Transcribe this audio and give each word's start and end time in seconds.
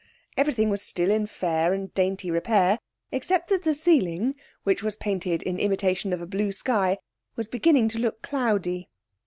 Everything 0.35 0.71
was 0.71 0.81
still 0.81 1.11
in 1.11 1.27
fair 1.27 1.73
and 1.75 1.93
dainty 1.93 2.31
repair, 2.31 2.79
except 3.11 3.49
that 3.49 3.61
the 3.61 3.75
ceiling, 3.75 4.33
which 4.63 4.81
was 4.81 4.95
painted 4.95 5.43
in 5.43 5.59
imitation 5.59 6.11
of 6.11 6.19
a 6.21 6.25
blue 6.25 6.51
sky, 6.51 6.97
was 7.35 7.47
beginning 7.47 7.87
to 7.87 7.99
look 7.99 8.23
cloudy. 8.23 8.89